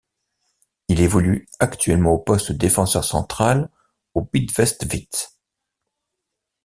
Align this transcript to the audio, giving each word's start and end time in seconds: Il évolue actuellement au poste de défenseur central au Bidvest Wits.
Il 0.87 0.99
évolue 0.99 1.47
actuellement 1.59 2.13
au 2.13 2.17
poste 2.17 2.51
de 2.53 2.57
défenseur 2.57 3.05
central 3.05 3.69
au 4.15 4.21
Bidvest 4.33 4.91
Wits. 4.91 5.37